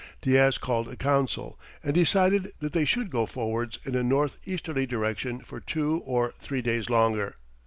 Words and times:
Diaz 0.23 0.57
called 0.57 0.87
a 0.89 0.95
council, 0.95 1.59
and 1.83 1.93
decided 1.93 2.53
that 2.59 2.71
they 2.73 2.85
should 2.85 3.11
go 3.11 3.27
forwards 3.27 3.77
in 3.85 3.93
a 3.93 4.01
north 4.01 4.39
easterly 4.47 4.87
direction 4.87 5.41
for 5.41 5.59
two 5.59 5.99
or 6.05 6.31
three 6.39 6.63
days 6.63 6.89
longer. 6.89 7.35